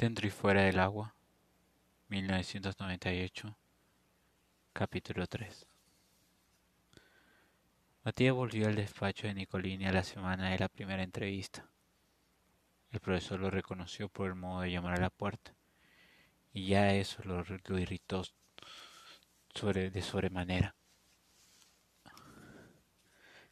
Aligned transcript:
Dentro 0.00 0.26
y 0.26 0.30
fuera 0.30 0.62
del 0.62 0.78
agua, 0.78 1.14
1998, 2.08 3.54
capítulo 4.72 5.26
3. 5.26 5.66
Matías 8.04 8.34
volvió 8.34 8.66
al 8.66 8.76
despacho 8.76 9.26
de 9.26 9.34
Nicolini 9.34 9.84
a 9.84 9.92
la 9.92 10.02
semana 10.02 10.48
de 10.48 10.58
la 10.58 10.70
primera 10.70 11.02
entrevista. 11.02 11.68
El 12.92 13.00
profesor 13.00 13.40
lo 13.40 13.50
reconoció 13.50 14.08
por 14.08 14.28
el 14.28 14.36
modo 14.36 14.62
de 14.62 14.70
llamar 14.70 14.94
a 14.94 15.02
la 15.02 15.10
puerta, 15.10 15.54
y 16.54 16.68
ya 16.68 16.94
eso 16.94 17.22
lo, 17.24 17.44
irritó 17.78 18.22
de 19.52 20.00
sobremanera. 20.00 20.74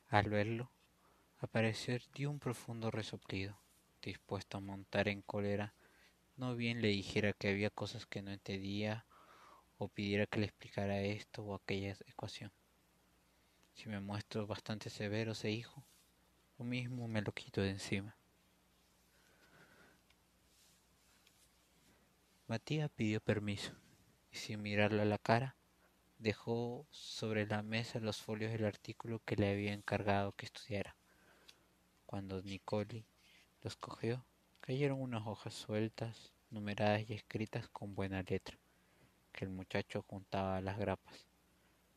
Al 0.08 0.30
verlo, 0.30 0.70
aparecer 1.40 2.04
dio 2.14 2.30
un 2.30 2.38
profundo 2.38 2.90
resoplido, 2.90 3.60
dispuesto 4.00 4.56
a 4.56 4.60
montar 4.62 5.08
en 5.08 5.20
cólera 5.20 5.74
no 6.38 6.54
bien 6.54 6.80
le 6.80 6.88
dijera 6.88 7.32
que 7.32 7.48
había 7.48 7.68
cosas 7.68 8.06
que 8.06 8.22
no 8.22 8.30
entendía 8.30 9.04
o 9.76 9.88
pidiera 9.88 10.26
que 10.26 10.38
le 10.38 10.46
explicara 10.46 11.00
esto 11.00 11.42
o 11.42 11.54
aquella 11.54 11.96
ecuación. 12.06 12.52
Si 13.74 13.88
me 13.88 14.00
muestro 14.00 14.46
bastante 14.46 14.88
severo 14.88 15.32
ese 15.32 15.50
hijo, 15.50 15.84
lo 16.58 16.64
mismo 16.64 17.08
me 17.08 17.22
lo 17.22 17.32
quito 17.32 17.60
de 17.60 17.70
encima. 17.70 18.16
Matías 22.46 22.90
pidió 22.90 23.20
permiso 23.20 23.72
y 24.30 24.36
sin 24.36 24.62
mirarle 24.62 25.02
a 25.02 25.06
la 25.06 25.18
cara, 25.18 25.56
dejó 26.18 26.86
sobre 26.90 27.46
la 27.46 27.62
mesa 27.62 27.98
los 27.98 28.22
folios 28.22 28.52
del 28.52 28.64
artículo 28.64 29.20
que 29.24 29.36
le 29.36 29.50
había 29.50 29.72
encargado 29.72 30.32
que 30.32 30.46
estudiara. 30.46 30.96
Cuando 32.06 32.42
Nicoli 32.42 33.04
los 33.62 33.76
cogió, 33.76 34.24
Cayeron 34.68 35.00
unas 35.00 35.26
hojas 35.26 35.54
sueltas, 35.54 36.34
numeradas 36.50 37.08
y 37.08 37.14
escritas 37.14 37.70
con 37.70 37.94
buena 37.94 38.22
letra, 38.22 38.58
que 39.32 39.46
el 39.46 39.50
muchacho 39.50 40.04
juntaba 40.06 40.58
a 40.58 40.60
las 40.60 40.76
grapas. 40.76 41.26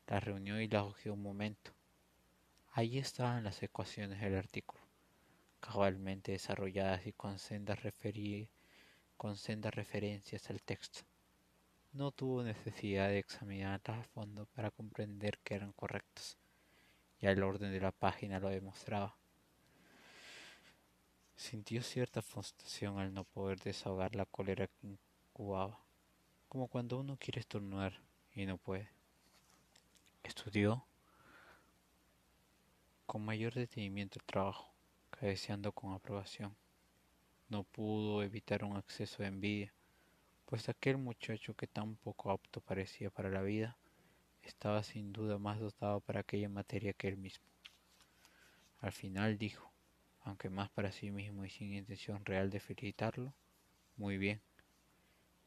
Las 0.08 0.23
reunió 0.23 0.58
y 0.62 0.70
las 0.70 0.84
hojeó 0.84 1.16
un 1.16 1.22
momento. 1.22 1.73
Allí 2.72 2.98
estaban 2.98 3.44
las 3.44 3.62
ecuaciones 3.62 4.22
del 4.22 4.38
artículo, 4.38 4.81
cabalmente 5.59 6.31
desarrolladas 6.31 7.06
y 7.06 7.12
con 7.12 7.40
sendas, 7.40 7.80
con 9.18 9.36
sendas 9.36 9.76
referencias 9.76 10.50
al 10.50 10.62
texto. 10.62 11.02
No 11.92 12.12
tuvo 12.12 12.42
necesidad 12.42 13.09
de 13.09 13.20
examinarlas 13.20 14.00
a 14.00 14.03
fondo 14.03 14.46
para 14.46 14.72
comprender 14.72 15.40
que 15.40 15.56
eran 15.56 15.74
correctas. 15.74 16.38
Ya 17.20 17.31
el 17.31 17.44
orden 17.44 17.74
de 17.74 17.81
la 17.81 17.92
página 17.92 18.40
lo 18.40 18.48
demostraba. 18.48 19.21
Sintió 21.36 21.82
cierta 21.82 22.22
frustración 22.22 23.00
al 23.00 23.14
no 23.14 23.24
poder 23.24 23.60
desahogar 23.60 24.16
la 24.16 24.26
cólera 24.26 24.68
que 24.68 24.88
incubaba, 24.88 25.80
como 26.48 26.68
cuando 26.68 27.00
uno 27.00 27.18
quiere 27.18 27.40
estornudar 27.40 28.00
y 28.36 28.46
no 28.46 28.58
puede. 28.58 28.90
Estudió 30.24 30.86
con 33.06 33.26
mayor 33.26 33.54
detenimiento 33.54 34.20
el 34.20 34.26
trabajo, 34.26 34.72
cabeceando 35.09 35.72
con 35.72 35.94
aprobación. 35.94 36.56
No 37.50 37.64
pudo 37.64 38.24
evitar 38.24 38.64
un 38.64 38.78
acceso 38.78 39.22
de 39.22 39.28
envidia, 39.28 39.74
pues 40.46 40.70
aquel 40.70 40.98
muchacho 40.98 41.54
que 41.54 41.68
tan 41.68 41.96
poco 41.96 42.32
apto 42.32 42.62
parecía 42.62 43.09
para 43.09 43.30
la 43.30 43.42
vida, 43.42 43.78
estaba 44.44 44.84
sin 44.84 45.12
duda 45.14 45.38
más 45.38 45.59
dotado 45.59 46.00
para 46.00 46.22
aquella 46.22 46.50
materia 46.50 46.94
que 46.94 47.08
él 47.08 47.18
mismo. 47.18 47.46
Al 48.80 48.92
final 48.92 49.38
dijo, 49.38 49.71
aunque 50.24 50.50
más 50.50 50.70
para 50.70 50.92
sí 50.92 51.12
mismo 51.12 51.46
y 51.46 51.50
sin 51.50 51.74
intención 51.74 52.24
real 52.26 52.50
de 52.50 52.60
felicitarlo, 52.60 53.34
muy 53.98 54.18
bien. 54.18 54.42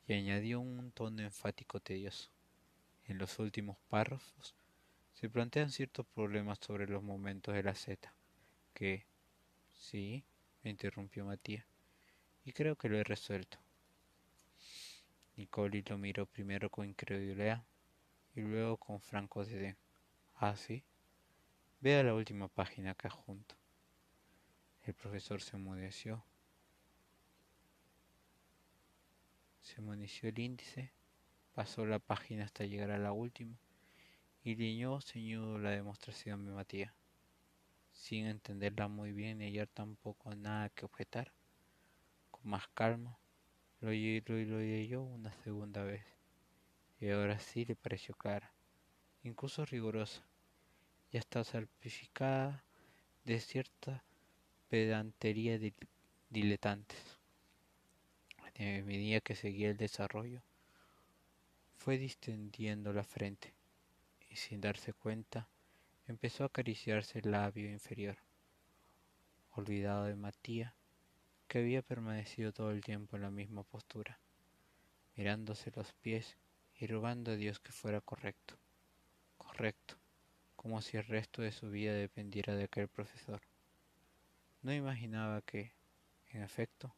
Y 0.07 0.15
añadió 0.15 0.61
un 0.61 0.93
tono 0.93 1.23
enfático 1.23 1.81
tedioso. 1.81 2.31
En 3.07 3.19
los 3.19 3.39
últimos 3.39 3.77
párrafos 3.89 4.55
se 5.13 5.29
plantean 5.29 5.71
ciertos 5.71 6.07
problemas 6.07 6.59
sobre 6.61 6.87
los 6.87 7.03
momentos 7.03 7.55
de 7.55 7.63
la 7.63 7.75
Z, 7.75 8.13
que, 8.73 9.07
sí, 9.73 10.25
me 10.63 10.71
interrumpió 10.71 11.25
Matías, 11.25 11.67
y 12.45 12.53
creo 12.53 12.77
que 12.77 12.89
lo 12.89 12.99
he 12.99 13.05
resuelto. 13.05 13.59
Nicoli 15.37 15.83
lo 15.83 15.99
miró 15.99 16.27
primero 16.27 16.71
con 16.71 16.89
incredulidad 16.89 17.65
y 18.35 18.41
luego 18.41 18.77
con 18.77 19.01
franco 19.01 19.45
desdén. 19.45 19.77
Ah, 20.37 20.57
sí. 20.57 20.85
Vea 21.81 22.03
la 22.03 22.15
última 22.15 22.49
página 22.49 22.95
que 22.95 23.09
adjunto. 23.09 23.57
El 24.85 24.93
profesor 24.93 25.41
se 25.41 25.57
enmudeció. 25.57 26.23
Se 29.63 29.81
monició 29.81 30.29
el 30.29 30.39
índice, 30.39 30.93
pasó 31.55 31.87
la 31.87 31.99
página 31.99 32.45
hasta 32.45 32.67
llegar 32.67 32.91
a 32.91 32.99
la 32.99 33.13
última 33.13 33.57
y 34.43 34.57
liñó 34.57 35.01
ceñudo 35.01 35.59
la 35.59 35.71
demostración 35.71 36.45
de 36.45 36.53
Matías. 36.53 36.93
Sin 37.93 38.27
entenderla 38.27 38.89
muy 38.89 39.13
bien 39.13 39.41
y 39.41 39.47
hallar 39.47 39.69
tampoco 39.69 40.35
nada 40.35 40.69
que 40.69 40.85
objetar, 40.85 41.33
con 42.31 42.51
más 42.51 42.69
calma, 42.75 43.19
lo 43.81 43.89
oyó 43.89 44.37
y 44.37 44.45
lo 44.45 44.59
leyó 44.59 45.03
una 45.03 45.33
segunda 45.45 45.83
vez, 45.83 46.05
y 47.01 47.09
ahora 47.09 47.39
sí 47.39 47.65
le 47.65 47.75
pareció 47.75 48.15
clara, 48.17 48.53
incluso 49.23 49.65
rigurosa, 49.65 50.27
y 51.11 51.17
hasta 51.17 51.43
salpificada 51.45 52.65
de 53.25 53.41
cierta 53.41 54.05
pedantería 54.69 55.59
diletantes. 56.31 57.19
A 58.37 58.83
medida 58.83 59.21
que 59.21 59.35
seguía 59.35 59.71
el 59.71 59.77
desarrollo, 59.77 60.43
fue 61.77 61.99
distendiendo 61.99 62.93
la 62.93 63.05
frente 63.05 63.53
y 64.31 64.37
sin 64.37 64.61
darse 64.61 64.93
cuenta 64.93 65.49
empezó 66.07 66.45
a 66.45 66.47
acariciarse 66.47 67.19
el 67.19 67.31
labio 67.31 67.71
inferior, 67.71 68.17
olvidado 69.53 70.05
de 70.05 70.17
Matías, 70.17 70.73
que 71.49 71.59
había 71.59 71.83
permanecido 71.83 72.53
todo 72.53 72.71
el 72.71 72.83
tiempo 72.83 73.17
en 73.17 73.23
la 73.23 73.31
misma 73.31 73.65
postura, 73.65 74.19
mirándose 75.17 75.71
los 75.75 75.93
pies 75.95 76.37
y 76.77 76.87
rogando 76.87 77.33
a 77.33 77.37
Dios 77.37 77.61
que 77.61 77.73
fuera 77.73 78.01
correcto, 78.01 78.57
correcto, 79.37 79.97
como 80.57 80.81
si 80.81 80.97
el 80.97 81.05
resto 81.05 81.43
de 81.43 81.53
su 81.53 81.71
vida 81.71 81.93
dependiera 81.93 82.55
de 82.55 82.65
aquel 82.65 82.89
profesor. 82.89 83.41
No 84.65 84.73
imaginaba 84.73 85.43
que, 85.43 85.75
en 86.31 86.43
efecto, 86.43 86.97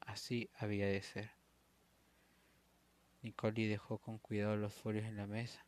así 0.00 0.48
había 0.54 0.86
de 0.86 1.02
ser. 1.02 1.30
Nicoli 3.20 3.66
dejó 3.66 3.98
con 3.98 4.16
cuidado 4.16 4.56
los 4.56 4.72
folios 4.72 5.04
en 5.04 5.18
la 5.18 5.26
mesa 5.26 5.66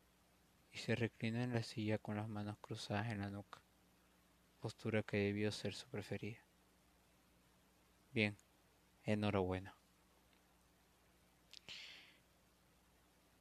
y 0.73 0.79
se 0.79 0.95
reclinó 0.95 1.43
en 1.43 1.53
la 1.53 1.63
silla 1.63 1.99
con 1.99 2.17
las 2.17 2.31
manos 2.31 2.57
cruzadas 2.63 3.13
en 3.13 3.19
la 3.19 3.29
nuca, 3.29 3.61
postura 4.59 5.03
que 5.03 5.19
debió 5.19 5.53
ser 5.53 5.75
su 5.75 5.87
preferida. 5.89 6.41
Bien, 8.15 8.35
enhorabuena. 9.05 9.77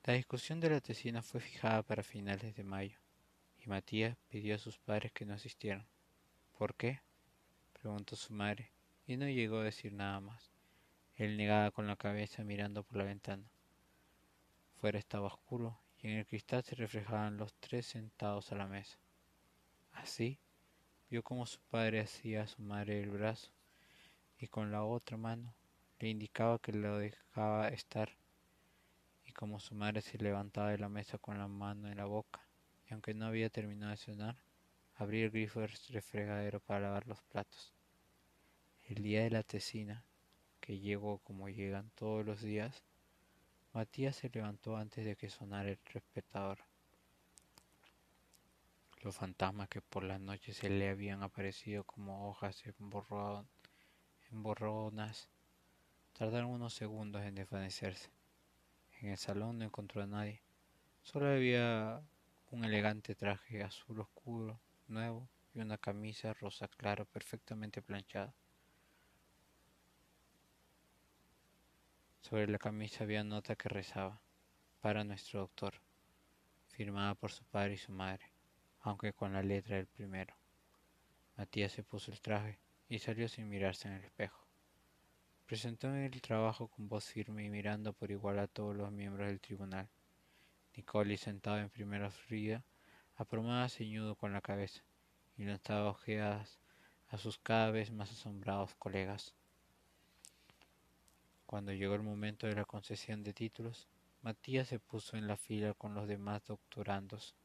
La 0.03 0.15
discusión 0.15 0.59
de 0.59 0.71
la 0.71 0.81
tesina 0.81 1.21
fue 1.21 1.39
fijada 1.39 1.83
para 1.83 2.03
finales 2.03 2.53
de 2.53 2.65
mayo, 2.65 2.99
y 3.59 3.69
Matías 3.69 4.17
pidió 4.27 4.55
a 4.55 4.59
sus 4.59 4.77
padres 4.77 5.13
que 5.13 5.25
no 5.25 5.35
asistieran. 5.35 5.87
¿Por 6.57 6.75
qué? 6.75 6.99
Preguntó 7.81 8.15
su 8.15 8.31
madre, 8.31 8.71
y 9.07 9.17
no 9.17 9.27
llegó 9.27 9.57
a 9.57 9.63
decir 9.63 9.91
nada 9.91 10.19
más. 10.19 10.51
Él 11.15 11.35
negaba 11.35 11.71
con 11.71 11.87
la 11.87 11.95
cabeza 11.95 12.43
mirando 12.43 12.83
por 12.83 12.97
la 12.97 13.05
ventana. 13.05 13.49
Fuera 14.79 14.99
estaba 14.99 15.27
oscuro 15.27 15.79
y 15.97 16.07
en 16.07 16.17
el 16.19 16.27
cristal 16.27 16.63
se 16.63 16.75
reflejaban 16.75 17.37
los 17.37 17.53
tres 17.55 17.87
sentados 17.87 18.51
a 18.51 18.55
la 18.55 18.67
mesa. 18.67 18.99
Así 19.93 20.37
vio 21.09 21.23
como 21.23 21.47
su 21.47 21.59
padre 21.71 22.01
hacía 22.01 22.43
a 22.43 22.47
su 22.47 22.61
madre 22.61 23.01
el 23.01 23.09
brazo 23.09 23.51
y 24.37 24.47
con 24.47 24.71
la 24.71 24.83
otra 24.83 25.17
mano 25.17 25.53
le 25.99 26.09
indicaba 26.09 26.59
que 26.59 26.73
lo 26.73 26.99
dejaba 26.99 27.67
estar 27.69 28.09
y 29.25 29.33
como 29.33 29.59
su 29.59 29.75
madre 29.75 30.01
se 30.01 30.17
levantaba 30.19 30.69
de 30.69 30.77
la 30.77 30.89
mesa 30.89 31.17
con 31.17 31.37
la 31.37 31.47
mano 31.47 31.89
en 31.89 31.97
la 31.97 32.05
boca 32.05 32.41
y 32.87 32.93
aunque 32.93 33.13
no 33.13 33.25
había 33.25 33.49
terminado 33.49 33.91
de 33.91 33.97
cenar 33.97 34.37
abrí 34.95 35.23
el 35.23 35.31
grifo 35.31 35.61
del 35.61 35.71
refrigerador 35.89 36.61
para 36.61 36.81
lavar 36.81 37.07
los 37.07 37.21
platos. 37.23 37.73
El 38.93 39.03
día 39.03 39.23
de 39.23 39.29
la 39.29 39.41
tesina, 39.41 40.03
que 40.59 40.77
llegó 40.77 41.19
como 41.19 41.47
llegan 41.47 41.91
todos 41.91 42.25
los 42.25 42.41
días, 42.41 42.83
Matías 43.71 44.17
se 44.17 44.27
levantó 44.27 44.75
antes 44.75 45.05
de 45.05 45.15
que 45.15 45.29
sonara 45.29 45.69
el 45.69 45.79
respetador. 45.85 46.59
Los 49.01 49.15
fantasmas 49.15 49.69
que 49.69 49.79
por 49.79 50.03
la 50.03 50.19
noche 50.19 50.53
se 50.53 50.69
le 50.69 50.89
habían 50.89 51.23
aparecido 51.23 51.85
como 51.85 52.29
hojas 52.29 52.61
emborronas 54.29 55.29
tardaron 56.11 56.49
unos 56.49 56.73
segundos 56.73 57.21
en 57.21 57.35
desvanecerse. 57.35 58.09
En 58.99 59.11
el 59.11 59.17
salón 59.17 59.59
no 59.59 59.63
encontró 59.63 60.03
a 60.03 60.07
nadie. 60.07 60.41
Solo 61.01 61.29
había 61.29 62.03
un 62.49 62.65
elegante 62.65 63.15
traje 63.15 63.63
azul 63.63 64.01
oscuro 64.01 64.59
nuevo 64.89 65.29
y 65.53 65.61
una 65.61 65.77
camisa 65.77 66.33
rosa 66.33 66.67
claro 66.67 67.05
perfectamente 67.05 67.81
planchada. 67.81 68.35
Sobre 72.21 72.47
la 72.47 72.59
camisa 72.59 73.03
había 73.03 73.23
nota 73.23 73.55
que 73.55 73.67
rezaba, 73.67 74.21
para 74.79 75.03
nuestro 75.03 75.41
doctor, 75.41 75.73
firmada 76.69 77.15
por 77.15 77.31
su 77.31 77.43
padre 77.43 77.73
y 77.73 77.77
su 77.77 77.91
madre, 77.91 78.31
aunque 78.79 79.11
con 79.11 79.33
la 79.33 79.43
letra 79.43 79.75
del 79.75 79.87
primero. 79.87 80.33
Matías 81.35 81.71
se 81.71 81.83
puso 81.83 82.11
el 82.11 82.21
traje 82.21 82.59
y 82.87 82.99
salió 82.99 83.27
sin 83.27 83.49
mirarse 83.49 83.87
en 83.87 83.95
el 83.95 84.05
espejo. 84.05 84.45
Presentó 85.45 85.87
en 85.87 85.97
el 85.97 86.21
trabajo 86.21 86.67
con 86.67 86.87
voz 86.87 87.05
firme 87.05 87.43
y 87.43 87.49
mirando 87.49 87.91
por 87.91 88.11
igual 88.11 88.39
a 88.39 88.47
todos 88.47 88.75
los 88.75 88.91
miembros 88.91 89.27
del 89.27 89.41
tribunal. 89.41 89.89
Nicoli, 90.75 91.17
sentado 91.17 91.57
en 91.57 91.69
primera 91.69 92.11
fila, 92.11 92.63
apromaba 93.15 93.67
ceñudo 93.67 94.15
con 94.15 94.31
la 94.31 94.41
cabeza 94.41 94.83
y 95.37 95.43
lanzaba 95.43 95.89
ojeadas 95.89 96.59
a 97.09 97.17
sus 97.17 97.37
cada 97.37 97.71
vez 97.71 97.91
más 97.91 98.11
asombrados 98.11 98.75
colegas. 98.75 99.35
Cuando 101.51 101.73
llegó 101.73 101.95
el 101.95 102.01
momento 102.01 102.47
de 102.47 102.55
la 102.55 102.63
concesión 102.63 103.23
de 103.23 103.33
títulos, 103.33 103.89
Matías 104.21 104.69
se 104.69 104.79
puso 104.79 105.17
en 105.17 105.27
la 105.27 105.35
fila 105.35 105.73
con 105.73 105.93
los 105.93 106.07
demás 106.07 106.41
doctorandos. 106.45 107.35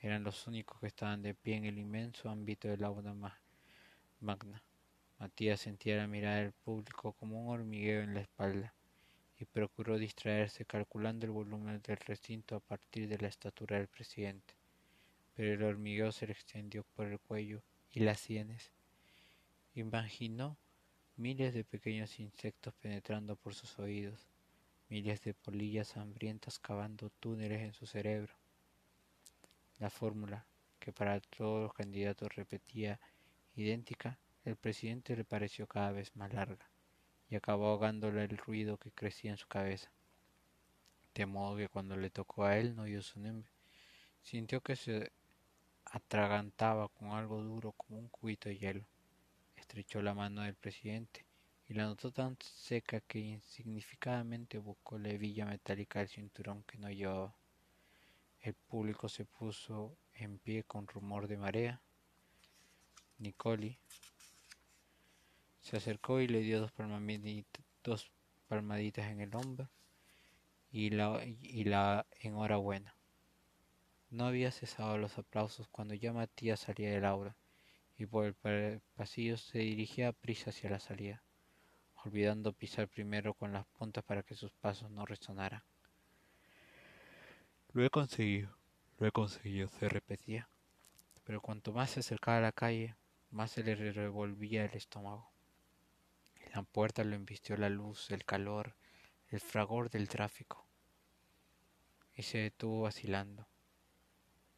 Eran 0.00 0.22
los 0.22 0.46
únicos 0.46 0.78
que 0.78 0.88
estaban 0.88 1.22
de 1.22 1.32
pie 1.32 1.56
en 1.56 1.64
el 1.64 1.78
inmenso 1.78 2.28
ámbito 2.28 2.68
del 2.68 2.84
aula 2.84 3.14
magna. 4.20 4.62
Matías 5.18 5.60
sentía 5.60 5.96
la 5.96 6.06
mirada 6.06 6.42
del 6.42 6.52
público 6.52 7.14
como 7.14 7.42
un 7.42 7.54
hormigueo 7.54 8.02
en 8.02 8.12
la 8.12 8.20
espalda 8.20 8.74
y 9.38 9.46
procuró 9.46 9.96
distraerse 9.96 10.66
calculando 10.66 11.24
el 11.24 11.32
volumen 11.32 11.80
del 11.80 11.96
recinto 11.96 12.56
a 12.56 12.60
partir 12.60 13.08
de 13.08 13.16
la 13.16 13.28
estatura 13.28 13.78
del 13.78 13.88
presidente. 13.88 14.52
Pero 15.34 15.54
el 15.54 15.62
hormigueo 15.62 16.12
se 16.12 16.26
le 16.26 16.34
extendió 16.34 16.84
por 16.94 17.06
el 17.06 17.18
cuello 17.18 17.62
y 17.92 18.00
las 18.00 18.20
sienes. 18.20 18.72
Imaginó 19.74 20.58
miles 21.16 21.52
de 21.52 21.64
pequeños 21.64 22.18
insectos 22.18 22.74
penetrando 22.74 23.36
por 23.36 23.54
sus 23.54 23.78
oídos, 23.78 24.18
miles 24.88 25.22
de 25.22 25.34
polillas 25.34 25.96
hambrientas 25.96 26.58
cavando 26.58 27.10
túneles 27.20 27.60
en 27.62 27.74
su 27.74 27.86
cerebro. 27.86 28.34
La 29.78 29.90
fórmula, 29.90 30.46
que 30.78 30.92
para 30.92 31.20
todos 31.20 31.62
los 31.62 31.74
candidatos 31.74 32.34
repetía 32.34 32.98
idéntica, 33.54 34.18
el 34.44 34.56
presidente 34.56 35.16
le 35.16 35.24
pareció 35.24 35.66
cada 35.66 35.92
vez 35.92 36.16
más 36.16 36.32
larga 36.32 36.68
y 37.28 37.36
acabó 37.36 37.68
ahogándole 37.68 38.24
el 38.24 38.36
ruido 38.36 38.76
que 38.78 38.90
crecía 38.90 39.30
en 39.30 39.36
su 39.36 39.46
cabeza. 39.46 39.90
De 41.14 41.26
modo 41.26 41.56
que 41.56 41.68
cuando 41.68 41.96
le 41.96 42.10
tocó 42.10 42.44
a 42.44 42.58
él 42.58 42.74
no 42.74 42.82
oyó 42.82 43.02
su 43.02 43.20
nombre. 43.20 43.50
Sintió 44.22 44.60
que 44.60 44.76
se 44.76 45.12
atragantaba 45.84 46.88
con 46.88 47.10
algo 47.10 47.42
duro 47.42 47.72
como 47.72 47.98
un 47.98 48.08
cubito 48.08 48.48
de 48.48 48.58
hielo 48.58 48.86
estrechó 49.72 50.02
la 50.02 50.12
mano 50.12 50.42
del 50.42 50.54
presidente 50.54 51.24
y 51.66 51.72
la 51.72 51.84
notó 51.84 52.12
tan 52.12 52.36
seca 52.42 53.00
que 53.00 53.18
insignificadamente 53.18 54.58
buscó 54.58 54.98
la 54.98 55.08
hebilla 55.08 55.46
metálica 55.46 56.00
del 56.00 56.08
cinturón 56.08 56.62
que 56.64 56.76
no 56.76 56.90
llevaba. 56.90 57.34
El 58.42 58.52
público 58.52 59.08
se 59.08 59.24
puso 59.24 59.96
en 60.12 60.38
pie 60.38 60.64
con 60.64 60.86
rumor 60.86 61.26
de 61.26 61.38
marea. 61.38 61.80
Nicoli 63.16 63.78
se 65.62 65.78
acercó 65.78 66.20
y 66.20 66.28
le 66.28 66.40
dio 66.40 66.60
dos 66.60 66.70
palmaditas, 68.48 69.06
en 69.06 69.20
el 69.22 69.34
hombro 69.34 69.70
y 70.70 70.90
la, 70.90 71.24
y 71.24 71.64
la 71.64 72.04
enhorabuena. 72.20 72.94
No 74.10 74.26
había 74.26 74.52
cesado 74.52 74.98
los 74.98 75.16
aplausos 75.16 75.66
cuando 75.68 75.94
ya 75.94 76.12
Matías 76.12 76.60
salía 76.60 76.90
del 76.90 77.06
aula 77.06 77.34
y 77.96 78.06
por 78.06 78.34
el 78.44 78.80
pasillo 78.94 79.36
se 79.36 79.58
dirigía 79.58 80.08
a 80.08 80.12
prisa 80.12 80.50
hacia 80.50 80.70
la 80.70 80.80
salida, 80.80 81.22
olvidando 82.04 82.52
pisar 82.52 82.88
primero 82.88 83.34
con 83.34 83.52
las 83.52 83.66
puntas 83.66 84.04
para 84.04 84.22
que 84.22 84.34
sus 84.34 84.52
pasos 84.52 84.90
no 84.90 85.06
resonaran. 85.06 85.62
Lo 87.72 87.84
he 87.84 87.90
conseguido, 87.90 88.56
lo 88.98 89.06
he 89.06 89.12
conseguido, 89.12 89.68
se 89.68 89.88
repetía, 89.88 90.48
pero 91.24 91.40
cuanto 91.40 91.72
más 91.72 91.90
se 91.90 92.00
acercaba 92.00 92.38
a 92.38 92.42
la 92.42 92.52
calle, 92.52 92.96
más 93.30 93.52
se 93.52 93.62
le 93.62 93.74
revolvía 93.74 94.64
el 94.64 94.74
estómago. 94.76 95.32
En 96.36 96.52
la 96.52 96.62
puerta 96.62 97.02
lo 97.04 97.14
embistió 97.14 97.56
la 97.56 97.70
luz, 97.70 98.10
el 98.10 98.24
calor, 98.24 98.76
el 99.28 99.40
fragor 99.40 99.88
del 99.88 100.08
tráfico, 100.08 100.66
y 102.14 102.22
se 102.24 102.38
detuvo 102.38 102.82
vacilando, 102.82 103.46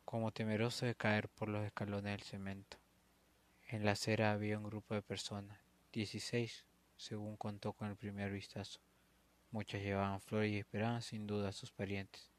como 0.04 0.32
temeroso 0.32 0.87
de 0.87 0.96
caer 0.96 1.28
por 1.28 1.48
los 1.48 1.64
escalones 1.64 2.10
del 2.10 2.22
cemento. 2.22 2.78
En 3.75 3.85
la 3.85 3.91
acera 3.91 4.31
había 4.31 4.56
un 4.56 4.62
grupo 4.62 4.94
de 4.94 5.03
personas, 5.03 5.59
dieciséis, 5.93 6.65
según 6.97 7.37
contó 7.37 7.73
con 7.73 7.88
el 7.88 7.97
primer 7.97 8.31
vistazo. 8.31 8.79
Muchas 9.50 9.82
llevaban 9.82 10.21
flores 10.21 10.53
y 10.53 10.59
esperaban 10.59 11.03
sin 11.03 11.26
duda 11.26 11.49
a 11.49 11.53
sus 11.53 11.73
parientes. 11.73 12.31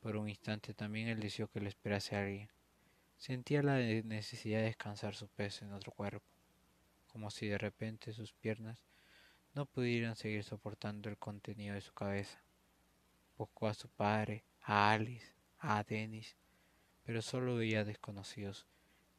Por 0.00 0.14
un 0.14 0.28
instante 0.28 0.74
también 0.74 1.08
él 1.08 1.20
deseó 1.20 1.48
que 1.48 1.60
le 1.60 1.70
esperase 1.70 2.16
alguien. 2.16 2.50
Sentía 3.16 3.62
la 3.62 3.78
necesidad 3.78 4.58
de 4.58 4.66
descansar 4.66 5.14
su 5.14 5.26
peso 5.26 5.64
en 5.64 5.72
otro 5.72 5.90
cuerpo, 5.90 6.26
como 7.06 7.30
si 7.30 7.46
de 7.46 7.56
repente 7.56 8.12
sus 8.12 8.34
piernas 8.34 8.84
no 9.54 9.64
pudieran 9.64 10.16
seguir 10.16 10.44
soportando 10.44 11.08
el 11.08 11.16
contenido 11.16 11.76
de 11.76 11.80
su 11.80 11.94
cabeza. 11.94 12.42
Buscó 13.38 13.68
a 13.68 13.74
su 13.74 13.88
padre, 13.88 14.44
a 14.60 14.92
Alice, 14.92 15.32
a 15.60 15.82
Dennis, 15.82 16.36
pero 17.04 17.22
solo 17.22 17.56
veía 17.56 17.86
desconocidos 17.86 18.66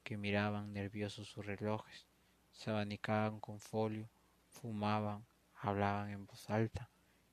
que 0.03 0.17
miraban 0.17 0.73
nerviosos 0.73 1.27
sus 1.27 1.45
relojes, 1.45 2.07
se 2.51 2.69
abanicaban 2.69 3.39
con 3.39 3.59
folio, 3.59 4.09
fumaban, 4.49 5.25
hablaban 5.55 6.11
en 6.11 6.25
voz 6.25 6.49
alta 6.49 6.89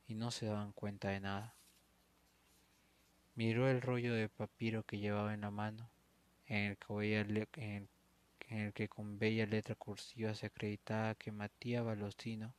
y 0.06 0.14
no 0.14 0.30
se 0.30 0.46
daban 0.46 0.72
cuenta 0.72 1.10
de 1.10 1.20
nada. 1.20 1.54
Miró 3.34 3.68
el 3.68 3.80
rollo 3.80 4.14
de 4.14 4.28
papiro 4.28 4.82
que 4.84 4.98
llevaba 4.98 5.34
en 5.34 5.42
la 5.42 5.50
mano, 5.50 5.90
en 6.46 6.76
el 8.48 8.72
que, 8.72 8.88
con 8.88 9.18
bella 9.18 9.46
letra 9.46 9.74
cursiva 9.76 10.34
se 10.34 10.46
acreditaba 10.46 11.14
que 11.14 11.30
Matías 11.30 11.84
Balostino 11.84 12.54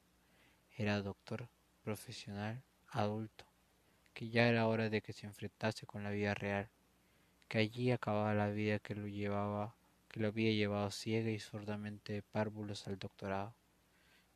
era 0.77 1.01
doctor, 1.01 1.49
profesional, 1.83 2.63
adulto, 2.87 3.45
que 4.13 4.29
ya 4.29 4.47
era 4.47 4.67
hora 4.67 4.89
de 4.89 5.01
que 5.01 5.13
se 5.13 5.27
enfrentase 5.27 5.85
con 5.85 6.03
la 6.03 6.11
vida 6.11 6.33
real, 6.33 6.69
que 7.47 7.57
allí 7.57 7.91
acababa 7.91 8.33
la 8.33 8.49
vida 8.49 8.79
que 8.79 8.95
lo 8.95 9.07
llevaba 9.07 9.75
que 10.11 10.19
lo 10.19 10.27
había 10.27 10.51
llevado 10.51 10.91
ciega 10.91 11.31
y 11.31 11.39
sordamente 11.39 12.21
párvulos 12.21 12.85
al 12.85 12.99
doctorado. 12.99 13.55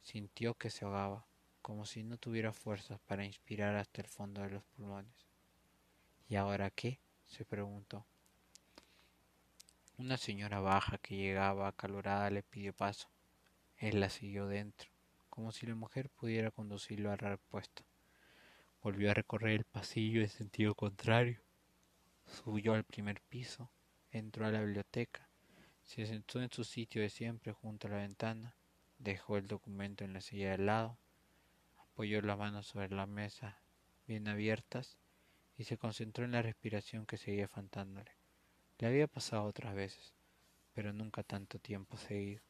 Sintió 0.01 0.54
que 0.54 0.69
se 0.69 0.86
ahogaba, 0.86 1.25
como 1.62 1.86
si 1.86 2.01
no 2.01 2.18
tuviera 2.18 2.54
fuerzas 2.54 2.97
para 3.02 3.26
inspirar 3.26 3.76
hasta 3.76 4.02
el 4.02 4.07
fondo 4.07 4.42
de 4.42 4.52
los 4.52 4.64
pulmones. 4.64 5.28
¿Y 6.30 6.38
ahora 6.38 6.69
qué? 6.69 7.02
se 7.28 7.44
preguntó. 7.44 8.06
Una 9.97 10.16
señora 10.16 10.61
baja 10.61 10.97
que 10.97 11.18
llegaba 11.18 11.68
acalorada 11.68 12.30
le 12.30 12.44
pidió 12.44 12.71
paso. 12.71 13.09
Él 13.78 13.99
la 13.99 14.09
siguió 14.09 14.47
dentro, 14.47 14.90
como 15.30 15.52
si 15.52 15.66
la 15.66 15.76
mujer 15.76 16.09
pudiera 16.09 16.52
conducirlo 16.52 17.11
al 17.11 17.18
repuesto. 17.18 17.83
Volvió 18.81 19.11
a 19.11 19.14
recorrer 19.14 19.52
el 19.52 19.66
pasillo 19.66 20.21
en 20.21 20.30
sentido 20.30 20.73
contrario. 20.73 21.42
Subió 22.28 22.73
al 22.73 22.85
primer 22.85 23.21
piso, 23.21 23.69
entró 24.11 24.45
a 24.45 24.52
la 24.52 24.61
biblioteca, 24.61 25.24
se 25.85 26.07
sentó 26.07 26.42
en 26.42 26.51
su 26.51 26.63
sitio 26.63 27.04
de 27.04 27.09
siempre 27.09 27.54
junto 27.54 27.87
a 27.87 27.92
la 27.92 27.97
ventana, 27.97 28.56
dejó 28.97 29.37
el 29.37 29.47
documento 29.47 30.04
en 30.04 30.13
la 30.13 30.21
silla 30.21 30.51
de 30.51 30.57
lado, 30.57 30.97
apoyó 31.77 32.21
las 32.21 32.37
manos 32.37 32.68
sobre 32.68 32.89
la 32.89 33.06
mesa 33.06 33.61
bien 34.07 34.27
abiertas 34.27 34.97
y 35.57 35.65
se 35.65 35.77
concentró 35.77 36.25
en 36.25 36.31
la 36.31 36.42
respiración 36.42 37.06
que 37.06 37.18
seguía 37.18 37.47
faltándole. 37.47 38.11
Le 38.80 38.87
había 38.87 39.07
pasado 39.07 39.44
otras 39.44 39.75
veces, 39.75 40.13
pero 40.73 40.92
nunca 40.92 41.23
tanto 41.23 41.59
tiempo 41.59 41.97
seguido. 41.97 42.42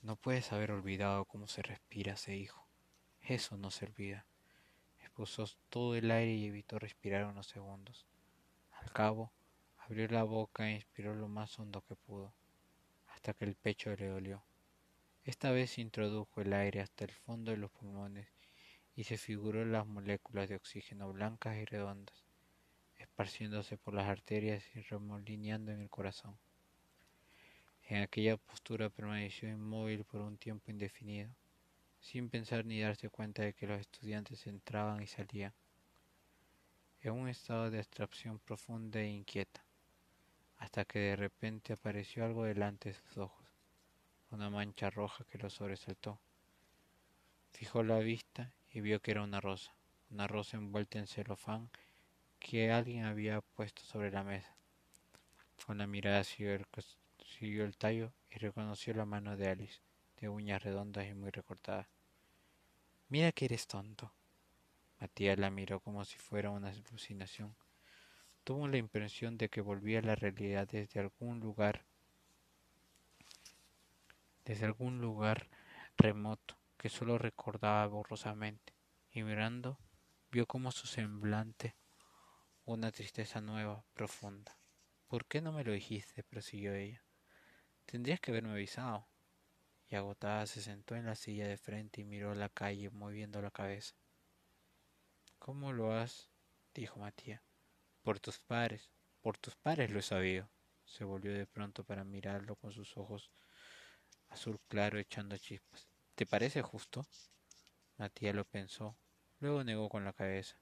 No 0.00 0.16
puedes 0.16 0.50
haber 0.52 0.70
olvidado 0.70 1.26
cómo 1.26 1.46
se 1.46 1.62
respira, 1.62 2.16
se 2.16 2.32
dijo. 2.32 2.66
Eso 3.20 3.58
no 3.58 3.70
se 3.70 3.84
olvida. 3.84 4.26
Expuso 5.00 5.46
todo 5.68 5.94
el 5.94 6.10
aire 6.10 6.32
y 6.32 6.46
evitó 6.46 6.78
respirar 6.78 7.26
unos 7.26 7.46
segundos 7.48 8.06
cabo, 8.90 9.32
abrió 9.78 10.06
la 10.08 10.22
boca 10.22 10.68
e 10.68 10.74
inspiró 10.74 11.14
lo 11.14 11.28
más 11.28 11.58
hondo 11.58 11.82
que 11.82 11.96
pudo, 11.96 12.32
hasta 13.08 13.34
que 13.34 13.44
el 13.44 13.54
pecho 13.54 13.94
le 13.96 14.08
dolió. 14.08 14.44
Esta 15.24 15.50
vez 15.50 15.78
introdujo 15.78 16.40
el 16.40 16.52
aire 16.52 16.80
hasta 16.80 17.04
el 17.04 17.10
fondo 17.10 17.50
de 17.50 17.56
los 17.56 17.70
pulmones 17.70 18.28
y 18.94 19.04
se 19.04 19.18
figuró 19.18 19.64
las 19.64 19.86
moléculas 19.86 20.48
de 20.48 20.56
oxígeno 20.56 21.12
blancas 21.12 21.56
y 21.56 21.64
redondas, 21.64 22.24
esparciéndose 22.96 23.76
por 23.76 23.94
las 23.94 24.08
arterias 24.08 24.64
y 24.74 24.80
remolineando 24.80 25.72
en 25.72 25.80
el 25.80 25.90
corazón. 25.90 26.36
En 27.88 28.02
aquella 28.02 28.36
postura 28.36 28.90
permaneció 28.90 29.48
inmóvil 29.48 30.04
por 30.04 30.20
un 30.20 30.36
tiempo 30.36 30.70
indefinido, 30.70 31.30
sin 32.00 32.28
pensar 32.28 32.64
ni 32.64 32.80
darse 32.80 33.08
cuenta 33.08 33.42
de 33.42 33.54
que 33.54 33.66
los 33.66 33.80
estudiantes 33.80 34.46
entraban 34.46 35.02
y 35.02 35.06
salían 35.06 35.54
en 37.02 37.12
un 37.12 37.28
estado 37.28 37.70
de 37.70 37.78
abstracción 37.78 38.38
profunda 38.38 39.00
e 39.00 39.06
inquieta, 39.06 39.62
hasta 40.58 40.84
que 40.84 40.98
de 40.98 41.16
repente 41.16 41.72
apareció 41.72 42.24
algo 42.24 42.44
delante 42.44 42.90
de 42.90 42.94
sus 42.94 43.18
ojos. 43.18 43.46
una 44.30 44.50
mancha 44.50 44.90
roja 44.90 45.24
que 45.24 45.38
lo 45.38 45.48
sobresaltó. 45.48 46.20
Fijó 47.52 47.82
la 47.82 47.98
vista 48.00 48.52
y 48.70 48.80
vio 48.80 49.00
que 49.00 49.12
era 49.12 49.22
una 49.22 49.40
rosa, 49.40 49.74
una 50.10 50.26
rosa 50.26 50.58
envuelta 50.58 50.98
en 50.98 51.06
celofán 51.06 51.70
que 52.38 52.70
alguien 52.70 53.04
había 53.04 53.40
puesto 53.40 53.82
sobre 53.82 54.10
la 54.10 54.24
mesa. 54.24 54.54
Con 55.64 55.78
la 55.78 55.86
mirada 55.86 56.24
siguió 56.24 56.54
el, 56.54 56.66
siguió 57.38 57.64
el 57.64 57.76
tallo 57.76 58.12
y 58.30 58.38
reconoció 58.38 58.94
la 58.94 59.04
mano 59.04 59.36
de 59.36 59.48
Alice, 59.48 59.80
de 60.20 60.28
uñas 60.28 60.62
redondas 60.62 61.06
y 61.06 61.14
muy 61.14 61.30
recortadas. 61.30 61.86
Mira 63.08 63.32
que 63.32 63.46
eres 63.46 63.66
tonto. 63.66 64.12
Matías 65.00 65.38
la 65.38 65.50
miró 65.50 65.80
como 65.80 66.04
si 66.04 66.18
fuera 66.18 66.50
una 66.50 66.70
alucinación. 66.70 67.54
Tuvo 68.44 68.66
la 68.66 68.78
impresión 68.78 69.38
de 69.38 69.48
que 69.48 69.60
volvía 69.60 70.00
a 70.00 70.02
la 70.02 70.14
realidad 70.14 70.66
desde 70.66 71.00
algún 71.00 71.40
lugar, 71.40 71.84
desde 74.44 74.64
algún 74.64 75.00
lugar 75.00 75.48
remoto 75.96 76.56
que 76.76 76.88
solo 76.88 77.18
recordaba 77.18 77.86
borrosamente, 77.86 78.72
y 79.10 79.22
mirando 79.22 79.78
vio 80.30 80.46
como 80.46 80.70
su 80.72 80.86
semblante 80.86 81.74
una 82.64 82.92
tristeza 82.92 83.40
nueva, 83.40 83.84
profunda. 83.94 84.56
¿Por 85.06 85.26
qué 85.26 85.40
no 85.40 85.52
me 85.52 85.64
lo 85.64 85.72
dijiste? 85.72 86.22
prosiguió 86.22 86.74
ella. 86.74 87.02
Tendrías 87.86 88.20
que 88.20 88.30
haberme 88.30 88.52
avisado. 88.52 89.08
Y 89.88 89.96
agotada 89.96 90.46
se 90.46 90.60
sentó 90.60 90.94
en 90.94 91.06
la 91.06 91.14
silla 91.14 91.48
de 91.48 91.56
frente 91.56 92.02
y 92.02 92.04
miró 92.04 92.34
la 92.34 92.50
calle 92.50 92.90
moviendo 92.90 93.40
la 93.40 93.50
cabeza. 93.50 93.97
¿Cómo 95.48 95.72
lo 95.72 95.94
has? 95.94 96.28
dijo 96.74 97.00
Matías. 97.00 97.40
Por 98.02 98.20
tus 98.20 98.38
padres, 98.38 98.92
por 99.22 99.38
tus 99.38 99.56
padres 99.56 99.90
lo 99.90 99.98
he 99.98 100.02
sabido. 100.02 100.50
Se 100.84 101.04
volvió 101.04 101.32
de 101.32 101.46
pronto 101.46 101.84
para 101.84 102.04
mirarlo 102.04 102.54
con 102.56 102.70
sus 102.70 102.98
ojos 102.98 103.30
azul 104.28 104.60
claro 104.68 104.98
echando 104.98 105.38
chispas. 105.38 105.88
¿Te 106.14 106.26
parece 106.26 106.60
justo? 106.60 107.06
Matías 107.96 108.34
lo 108.34 108.44
pensó, 108.44 108.94
luego 109.40 109.64
negó 109.64 109.88
con 109.88 110.04
la 110.04 110.12
cabeza, 110.12 110.60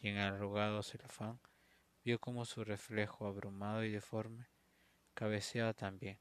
y 0.00 0.08
en 0.08 0.16
arrugado 0.16 0.82
celofán 0.82 1.38
vio 2.02 2.18
como 2.18 2.44
su 2.44 2.64
reflejo 2.64 3.24
abrumado 3.24 3.84
y 3.84 3.92
deforme 3.92 4.48
cabeceaba 5.14 5.74
también. 5.74 6.18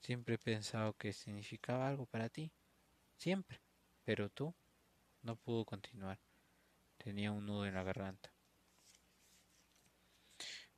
Siempre 0.00 0.36
he 0.36 0.38
pensado 0.38 0.94
que 0.94 1.12
significaba 1.12 1.86
algo 1.86 2.06
para 2.06 2.30
ti, 2.30 2.50
siempre, 3.18 3.60
pero 4.04 4.30
tú 4.30 4.54
no 5.20 5.36
pudo 5.36 5.66
continuar. 5.66 6.18
Tenía 7.02 7.32
un 7.32 7.46
nudo 7.46 7.66
en 7.66 7.74
la 7.74 7.82
garganta. 7.82 8.32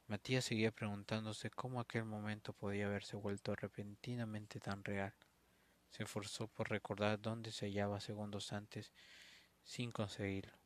Matías 0.07 0.47
seguía 0.47 0.71
preguntándose 0.71 1.51
cómo 1.51 1.81
aquel 1.81 2.05
momento 2.05 2.55
podía 2.55 2.87
haberse 2.87 3.17
vuelto 3.17 3.55
repentinamente 3.55 4.59
tan 4.59 4.83
real. 4.85 5.13
Se 5.91 6.05
esforzó 6.05 6.49
por 6.49 6.71
recordar 6.71 7.21
dónde 7.21 7.53
se 7.53 7.67
hallaba 7.67 8.01
segundos 8.01 8.55
antes, 8.55 8.91
sin 9.65 9.93
conseguirlo. 9.93 10.57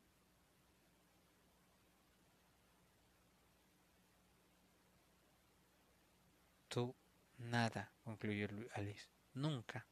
Tú 6.68 6.94
nada, 7.36 7.92
concluyó 8.04 8.46
Alice. 8.74 9.08
Nunca. 9.34 9.86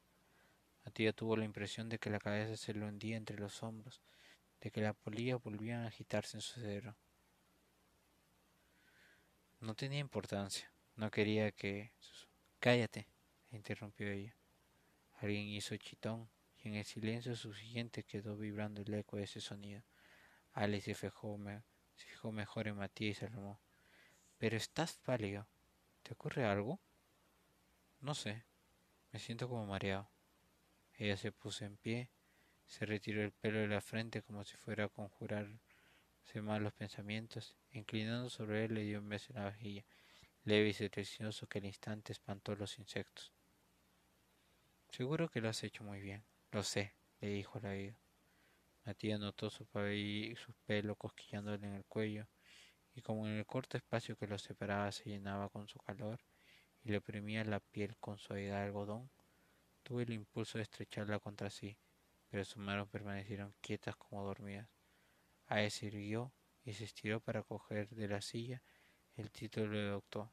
Matías 0.84 1.14
tuvo 1.16 1.36
la 1.36 1.44
impresión 1.44 1.88
de 1.88 1.98
que 1.98 2.10
la 2.10 2.20
cabeza 2.20 2.56
se 2.56 2.72
le 2.72 2.84
hundía 2.86 3.16
entre 3.16 3.38
los 3.38 3.62
hombros, 3.64 4.00
de 4.66 4.72
que 4.72 4.80
la 4.80 4.94
polilla 4.94 5.36
volvía 5.36 5.84
a 5.84 5.86
agitarse 5.86 6.38
en 6.38 6.40
su 6.40 6.60
cerebro. 6.60 6.96
No 9.60 9.76
tenía 9.76 10.00
importancia. 10.00 10.72
No 10.96 11.08
quería 11.08 11.52
que... 11.52 11.92
Cállate, 12.58 13.06
interrumpió 13.52 14.10
ella. 14.10 14.34
Alguien 15.20 15.46
hizo 15.46 15.76
chitón 15.76 16.28
y 16.58 16.66
en 16.66 16.74
el 16.74 16.84
silencio 16.84 17.36
suficiente 17.36 18.02
quedó 18.02 18.36
vibrando 18.36 18.82
el 18.82 18.92
eco 18.92 19.18
de 19.18 19.22
ese 19.22 19.40
sonido. 19.40 19.84
Alice 20.52 20.92
se 20.92 20.94
fijó, 20.96 21.38
se 21.94 22.06
fijó 22.06 22.32
mejor 22.32 22.66
en 22.66 22.74
Matías 22.74 23.18
y 23.18 23.20
se 23.20 23.26
alarmó. 23.26 23.60
Pero 24.36 24.56
estás 24.56 24.98
pálido. 24.98 25.46
¿Te 26.02 26.12
ocurre 26.12 26.44
algo? 26.44 26.80
No 28.00 28.16
sé. 28.16 28.44
Me 29.12 29.20
siento 29.20 29.48
como 29.48 29.64
mareado. 29.64 30.10
Ella 30.94 31.16
se 31.16 31.30
puso 31.30 31.64
en 31.64 31.76
pie, 31.76 32.10
se 32.66 32.86
retiró 32.86 33.22
el 33.22 33.32
pelo 33.32 33.60
de 33.60 33.68
la 33.68 33.80
frente 33.80 34.22
como 34.22 34.44
si 34.44 34.56
fuera 34.56 34.84
a 34.84 34.88
conjurar 34.88 35.48
más 36.42 36.60
los 36.60 36.72
pensamientos, 36.72 37.56
inclinando 37.72 38.28
sobre 38.28 38.64
él 38.64 38.74
le 38.74 38.82
dio 38.82 39.00
un 39.00 39.08
beso 39.08 39.32
en 39.32 39.38
la 39.38 39.44
vajilla, 39.44 39.84
leve 40.44 40.68
y 40.68 40.72
silencioso 40.72 41.46
que 41.46 41.58
al 41.58 41.64
instante 41.64 42.12
espantó 42.12 42.54
los 42.54 42.78
insectos. 42.78 43.32
Seguro 44.90 45.28
que 45.28 45.40
lo 45.40 45.48
has 45.48 45.62
hecho 45.64 45.84
muy 45.84 46.00
bien. 46.00 46.24
Lo 46.52 46.62
sé, 46.62 46.94
le 47.20 47.28
dijo 47.28 47.58
la 47.60 47.72
vida. 47.72 47.96
Matías 48.84 49.18
notó 49.18 49.50
su 49.50 49.64
su 49.64 50.52
pelo 50.66 50.94
cosquillándole 50.96 51.66
en 51.66 51.74
el 51.74 51.84
cuello, 51.84 52.26
y 52.94 53.02
como 53.02 53.26
en 53.26 53.34
el 53.34 53.46
corto 53.46 53.76
espacio 53.76 54.16
que 54.16 54.26
los 54.26 54.42
separaba 54.42 54.92
se 54.92 55.10
llenaba 55.10 55.48
con 55.48 55.68
su 55.68 55.78
calor 55.78 56.20
y 56.84 56.90
le 56.90 56.98
oprimía 56.98 57.44
la 57.44 57.60
piel 57.60 57.96
con 57.98 58.18
suavidad 58.18 58.60
de 58.60 58.66
algodón, 58.66 59.10
tuve 59.82 60.04
el 60.04 60.12
impulso 60.12 60.58
de 60.58 60.62
estrecharla 60.62 61.18
contra 61.18 61.50
sí, 61.50 61.76
pero 62.36 62.44
sus 62.44 62.58
manos 62.58 62.86
permanecieron 62.88 63.54
quietas 63.62 63.96
como 63.96 64.22
dormidas. 64.22 64.68
A 65.46 65.70
se 65.70 65.86
irguió 65.86 66.34
y 66.66 66.74
se 66.74 66.84
estiró 66.84 67.18
para 67.18 67.42
coger 67.42 67.88
de 67.88 68.08
la 68.08 68.20
silla 68.20 68.62
el 69.16 69.30
título 69.30 69.74
de 69.74 69.86
doctor. 69.86 70.28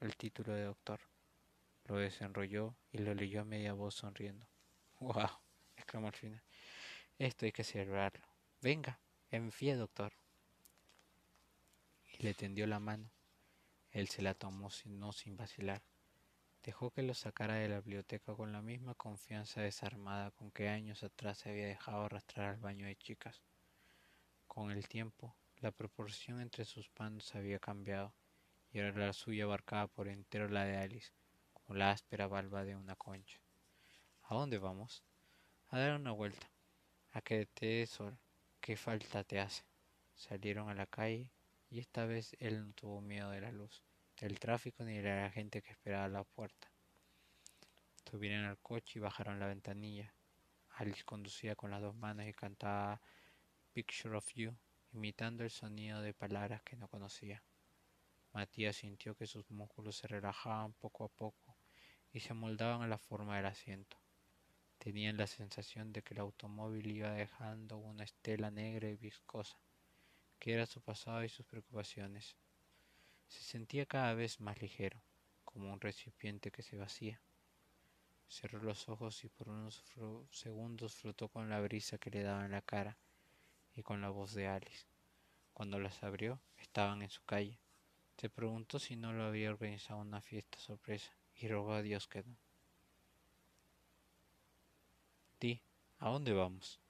El 0.00 0.16
título 0.16 0.52
de 0.52 0.64
doctor. 0.64 0.98
Lo 1.84 1.94
desenrolló 1.94 2.74
y 2.90 2.98
lo 2.98 3.14
leyó 3.14 3.42
a 3.42 3.44
media 3.44 3.72
voz 3.72 3.94
sonriendo. 3.94 4.48
¡Wow! 4.98 5.30
exclamó 5.76 6.08
al 6.08 6.16
final. 6.16 6.42
Esto 7.20 7.46
hay 7.46 7.52
que 7.52 7.62
celebrarlo. 7.62 8.26
Venga, 8.60 8.98
enfíe, 9.30 9.76
doctor. 9.76 10.12
Y 12.18 12.24
le 12.24 12.34
tendió 12.34 12.66
la 12.66 12.80
mano. 12.80 13.12
Él 13.92 14.08
se 14.08 14.22
la 14.22 14.34
tomó 14.34 14.70
no 14.86 15.12
sin 15.12 15.36
vacilar. 15.36 15.84
Dejó 16.64 16.90
que 16.90 17.02
lo 17.02 17.12
sacara 17.12 17.56
de 17.56 17.68
la 17.68 17.80
biblioteca 17.82 18.34
con 18.34 18.50
la 18.50 18.62
misma 18.62 18.94
confianza 18.94 19.60
desarmada 19.60 20.30
con 20.30 20.50
que 20.50 20.70
años 20.70 21.02
atrás 21.02 21.36
se 21.36 21.50
había 21.50 21.66
dejado 21.66 22.04
arrastrar 22.04 22.48
al 22.48 22.56
baño 22.56 22.86
de 22.86 22.96
chicas. 22.96 23.42
Con 24.46 24.70
el 24.70 24.88
tiempo, 24.88 25.36
la 25.58 25.72
proporción 25.72 26.40
entre 26.40 26.64
sus 26.64 26.90
manos 26.98 27.34
había 27.34 27.58
cambiado, 27.58 28.14
y 28.72 28.80
ahora 28.80 29.08
la 29.08 29.12
suya 29.12 29.44
abarcaba 29.44 29.88
por 29.88 30.08
entero 30.08 30.48
la 30.48 30.64
de 30.64 30.78
Alice, 30.78 31.12
como 31.52 31.76
la 31.76 31.90
áspera 31.90 32.28
valva 32.28 32.64
de 32.64 32.76
una 32.76 32.96
concha. 32.96 33.38
¿A 34.22 34.34
dónde 34.34 34.56
vamos? 34.56 35.04
A 35.68 35.78
dar 35.78 36.00
una 36.00 36.12
vuelta. 36.12 36.48
A 37.12 37.20
que 37.20 37.44
te 37.44 37.86
sol. 37.86 38.16
¿Qué 38.62 38.78
falta 38.78 39.22
te 39.22 39.38
hace? 39.38 39.64
Salieron 40.14 40.70
a 40.70 40.74
la 40.74 40.86
calle, 40.86 41.30
y 41.68 41.80
esta 41.80 42.06
vez 42.06 42.34
él 42.38 42.68
no 42.68 42.72
tuvo 42.72 43.02
miedo 43.02 43.28
de 43.28 43.42
la 43.42 43.52
luz, 43.52 43.82
del 44.24 44.40
tráfico 44.40 44.84
ni 44.84 45.02
la 45.02 45.30
gente 45.30 45.60
que 45.60 45.72
esperaba 45.72 46.06
a 46.06 46.08
la 46.08 46.24
puerta. 46.24 46.72
Subieron 48.10 48.46
al 48.46 48.58
coche 48.58 48.98
y 48.98 49.02
bajaron 49.02 49.38
la 49.38 49.48
ventanilla. 49.48 50.14
Alice 50.76 51.04
conducía 51.04 51.54
con 51.54 51.70
las 51.70 51.82
dos 51.82 51.94
manos 51.94 52.26
y 52.26 52.32
cantaba 52.32 53.02
Picture 53.74 54.16
of 54.16 54.26
You, 54.34 54.56
imitando 54.92 55.44
el 55.44 55.50
sonido 55.50 56.00
de 56.00 56.14
palabras 56.14 56.62
que 56.62 56.74
no 56.74 56.88
conocía. 56.88 57.42
Matías 58.32 58.76
sintió 58.76 59.14
que 59.14 59.26
sus 59.26 59.50
músculos 59.50 59.96
se 59.96 60.08
relajaban 60.08 60.72
poco 60.72 61.04
a 61.04 61.08
poco 61.10 61.58
y 62.10 62.20
se 62.20 62.32
moldaban 62.32 62.80
a 62.80 62.88
la 62.88 62.96
forma 62.96 63.36
del 63.36 63.44
asiento. 63.44 63.98
Tenían 64.78 65.18
la 65.18 65.26
sensación 65.26 65.92
de 65.92 66.00
que 66.00 66.14
el 66.14 66.20
automóvil 66.20 66.90
iba 66.90 67.12
dejando 67.12 67.76
una 67.76 68.04
estela 68.04 68.50
negra 68.50 68.88
y 68.88 68.96
viscosa, 68.96 69.58
que 70.38 70.54
era 70.54 70.64
su 70.64 70.80
pasado 70.80 71.22
y 71.24 71.28
sus 71.28 71.44
preocupaciones. 71.44 72.38
Se 73.28 73.40
sentía 73.42 73.86
cada 73.86 74.14
vez 74.14 74.40
más 74.40 74.60
ligero, 74.60 75.02
como 75.44 75.72
un 75.72 75.80
recipiente 75.80 76.50
que 76.50 76.62
se 76.62 76.76
vacía. 76.76 77.20
Cerró 78.28 78.62
los 78.62 78.88
ojos 78.88 79.24
y 79.24 79.28
por 79.28 79.48
unos 79.48 79.84
segundos 80.30 80.94
flotó 80.94 81.28
con 81.28 81.48
la 81.48 81.60
brisa 81.60 81.98
que 81.98 82.10
le 82.10 82.22
daba 82.22 82.44
en 82.44 82.52
la 82.52 82.62
cara 82.62 82.96
y 83.74 83.82
con 83.82 84.00
la 84.00 84.08
voz 84.08 84.34
de 84.34 84.46
Alice. 84.48 84.86
Cuando 85.52 85.78
las 85.78 86.02
abrió, 86.02 86.40
estaban 86.58 87.02
en 87.02 87.10
su 87.10 87.22
calle. 87.24 87.60
Se 88.16 88.28
preguntó 88.28 88.78
si 88.78 88.96
no 88.96 89.12
lo 89.12 89.24
había 89.24 89.50
organizado 89.50 90.00
una 90.00 90.20
fiesta 90.20 90.58
sorpresa 90.58 91.12
y 91.36 91.48
rogó 91.48 91.74
a 91.74 91.82
Dios 91.82 92.08
que 92.08 92.22
no. 92.22 92.36
Di, 95.40 95.60
¿a 95.98 96.08
dónde 96.08 96.32
vamos? 96.32 96.80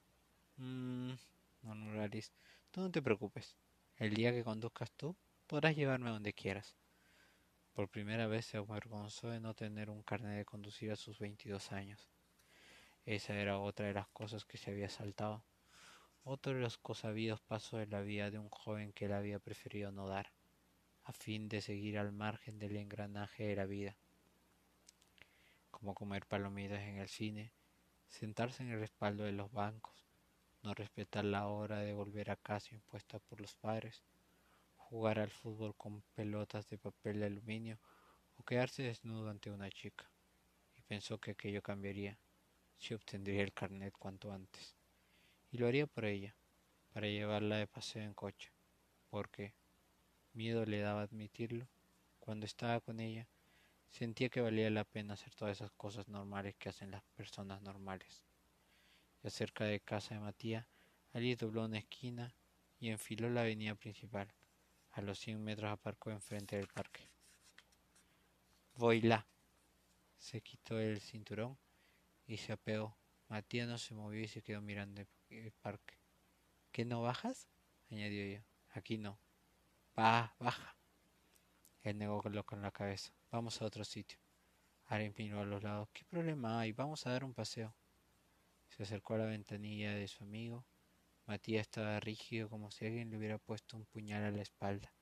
Mmm, 0.57 1.13
murmuró 1.61 2.03
Alice. 2.03 2.31
Tú 2.71 2.81
no 2.81 2.91
te 2.91 3.01
preocupes. 3.01 3.55
El 3.97 4.13
día 4.13 4.31
que 4.31 4.43
conduzcas 4.43 4.91
tú, 4.91 5.15
podrás 5.45 5.75
llevarme 5.75 6.09
donde 6.09 6.33
quieras. 6.33 6.75
Por 7.73 7.89
primera 7.89 8.27
vez 8.27 8.45
se 8.45 8.57
avergonzó 8.57 9.29
de 9.29 9.39
no 9.39 9.53
tener 9.53 9.89
un 9.89 10.03
carnet 10.03 10.37
de 10.37 10.45
conducir 10.45 10.91
a 10.91 10.95
sus 10.95 11.19
veintidós 11.19 11.71
años. 11.71 12.09
Esa 13.05 13.33
era 13.35 13.59
otra 13.59 13.87
de 13.87 13.93
las 13.93 14.07
cosas 14.07 14.45
que 14.45 14.57
se 14.57 14.71
había 14.71 14.89
saltado 14.89 15.43
otro 16.27 16.53
de 16.53 16.59
los 16.59 16.79
consabidos 16.79 17.39
pasos 17.41 17.79
de 17.79 17.85
la 17.85 18.01
vida 18.01 18.31
de 18.31 18.39
un 18.39 18.49
joven 18.49 18.91
que 18.93 19.05
él 19.05 19.13
había 19.13 19.37
preferido 19.37 19.91
no 19.91 20.07
dar, 20.07 20.31
a 21.03 21.13
fin 21.13 21.47
de 21.47 21.61
seguir 21.61 21.99
al 21.99 22.11
margen 22.11 22.57
del 22.57 22.75
engranaje 22.77 23.43
de 23.43 23.55
la 23.55 23.65
vida. 23.65 23.95
como 25.69 25.93
comer 25.93 26.25
palomitas 26.25 26.81
en 26.81 26.97
el 26.97 27.09
cine, 27.09 27.53
sentarse 28.07 28.63
en 28.63 28.69
el 28.71 28.79
respaldo 28.79 29.23
de 29.23 29.33
los 29.33 29.51
bancos, 29.51 30.07
no 30.63 30.73
respetar 30.73 31.25
la 31.25 31.47
hora 31.47 31.79
de 31.81 31.93
volver 31.93 32.31
a 32.31 32.37
casa 32.37 32.73
impuesta 32.73 33.19
por 33.19 33.39
los 33.39 33.53
padres, 33.53 34.03
jugar 34.89 35.19
al 35.19 35.31
fútbol 35.31 35.75
con 35.75 36.03
pelotas 36.13 36.69
de 36.69 36.77
papel 36.77 37.19
de 37.19 37.25
aluminio 37.25 37.79
o 38.37 38.43
quedarse 38.43 38.83
desnudo 38.83 39.29
ante 39.29 39.49
una 39.49 39.69
chica. 39.69 40.09
Y 40.75 40.81
pensó 40.83 41.17
que 41.17 41.31
aquello 41.31 41.61
cambiaría 41.61 42.19
si 42.77 42.93
obtendría 42.93 43.41
el 43.41 43.53
carnet 43.53 43.93
cuanto 43.97 44.31
antes. 44.31 44.75
Y 45.51 45.57
lo 45.57 45.67
haría 45.67 45.87
por 45.87 46.05
ella, 46.05 46.35
para 46.93 47.07
llevarla 47.07 47.57
de 47.57 47.67
paseo 47.67 48.03
en 48.03 48.13
coche, 48.13 48.51
porque 49.09 49.53
miedo 50.33 50.65
le 50.65 50.79
daba 50.79 51.01
admitirlo. 51.01 51.67
Cuando 52.19 52.45
estaba 52.45 52.79
con 52.79 52.99
ella, 52.99 53.27
sentía 53.89 54.29
que 54.29 54.41
valía 54.41 54.69
la 54.69 54.83
pena 54.83 55.13
hacer 55.15 55.33
todas 55.33 55.57
esas 55.57 55.71
cosas 55.71 56.07
normales 56.07 56.55
que 56.57 56.69
hacen 56.69 56.91
las 56.91 57.03
personas 57.15 57.61
normales. 57.61 58.23
Ya 59.23 59.29
cerca 59.29 59.63
de 59.65 59.79
casa 59.79 60.13
de 60.13 60.21
Matías, 60.21 60.67
Ali 61.13 61.35
dobló 61.35 61.65
una 61.65 61.79
esquina 61.79 62.35
y 62.79 62.89
enfiló 62.89 63.29
la 63.29 63.41
avenida 63.41 63.73
principal. 63.75 64.31
A 64.95 65.01
los 65.01 65.19
cien 65.19 65.43
metros 65.43 65.71
aparcó 65.71 66.09
enfrente 66.09 66.55
del 66.55 66.67
parque. 66.67 67.09
Voy 68.75 69.01
la. 69.01 69.27
Se 70.17 70.39
quitó 70.39 70.79
el 70.79 71.01
cinturón 71.01 71.57
y 72.27 72.37
se 72.37 72.53
apeó. 72.53 72.95
Matías 73.27 73.67
no 73.67 73.77
se 73.77 73.93
movió 73.93 74.21
y 74.21 74.29
se 74.29 74.41
quedó 74.41 74.61
mirando 74.61 75.01
el 75.29 75.51
parque. 75.51 75.95
¿Qué 76.71 76.85
no 76.85 77.01
bajas? 77.01 77.49
añadió 77.91 78.37
yo. 78.37 78.43
Aquí 78.69 78.97
no. 78.97 79.19
Va, 79.99 80.33
baja. 80.39 80.77
Él 81.83 81.97
negó 81.97 82.21
con 82.21 82.61
la 82.61 82.71
cabeza. 82.71 83.11
Vamos 83.31 83.61
a 83.61 83.65
otro 83.65 83.83
sitio. 83.83 84.17
Aren 84.85 85.13
miró 85.17 85.41
a 85.41 85.45
los 85.45 85.61
lados. 85.61 85.89
¿Qué 85.91 86.05
problema 86.05 86.61
hay? 86.61 86.71
Vamos 86.71 87.05
a 87.05 87.11
dar 87.11 87.25
un 87.25 87.33
paseo. 87.33 87.75
Se 88.69 88.83
acercó 88.83 89.15
a 89.15 89.17
la 89.17 89.25
ventanilla 89.25 89.93
de 89.93 90.07
su 90.07 90.23
amigo. 90.23 90.65
Matías 91.27 91.61
estaba 91.61 91.99
rígido 91.99 92.49
como 92.49 92.71
si 92.71 92.85
alguien 92.85 93.09
le 93.09 93.17
hubiera 93.17 93.37
puesto 93.37 93.77
un 93.77 93.85
puñal 93.85 94.23
a 94.23 94.31
la 94.31 94.41
espalda 94.41 94.93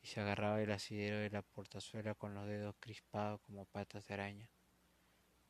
y 0.00 0.06
se 0.06 0.20
agarraba 0.20 0.62
el 0.62 0.72
asidero 0.72 1.18
de 1.18 1.30
la 1.30 1.42
portazuela 1.42 2.14
con 2.14 2.34
los 2.34 2.46
dedos 2.46 2.74
crispados 2.80 3.40
como 3.42 3.66
patas 3.66 4.06
de 4.06 4.14
araña. 4.14 4.50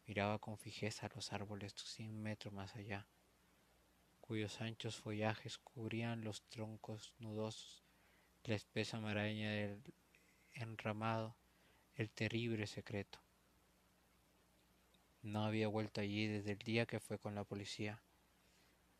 Miraba 0.06 0.38
con 0.38 0.58
fijeza 0.58 1.10
los 1.14 1.32
árboles 1.32 1.74
cien 1.74 2.22
metros 2.22 2.52
más 2.52 2.74
allá, 2.74 3.06
cuyos 4.20 4.60
anchos 4.60 4.96
follajes 4.96 5.58
cubrían 5.58 6.22
los 6.22 6.42
troncos 6.48 7.14
nudosos 7.18 7.86
la 8.46 8.54
espesa 8.54 9.00
maraña 9.00 9.50
del 9.50 9.82
enramado, 10.52 11.36
el 11.96 12.10
terrible 12.10 12.66
secreto. 12.68 13.18
No 15.22 15.44
había 15.44 15.66
vuelto 15.66 16.00
allí 16.00 16.28
desde 16.28 16.52
el 16.52 16.58
día 16.58 16.86
que 16.86 17.00
fue 17.00 17.18
con 17.18 17.34
la 17.34 17.42
policía, 17.42 18.00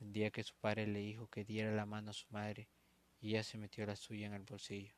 el 0.06 0.12
día 0.12 0.30
que 0.30 0.44
su 0.44 0.54
padre 0.54 0.86
le 0.86 1.00
dijo 1.00 1.26
que 1.26 1.44
diera 1.44 1.72
la 1.72 1.84
mano 1.84 2.12
a 2.12 2.14
su 2.14 2.26
madre 2.30 2.68
y 3.20 3.30
ella 3.30 3.42
se 3.42 3.58
metió 3.58 3.84
la 3.86 3.96
suya 3.96 4.26
en 4.26 4.34
el 4.34 4.44
bolsillo. 4.44 4.94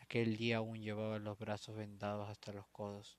Aquel 0.00 0.36
día 0.36 0.58
aún 0.58 0.82
llevaba 0.82 1.18
los 1.18 1.38
brazos 1.38 1.76
vendados 1.76 2.28
hasta 2.28 2.52
los 2.52 2.66
codos, 2.68 3.18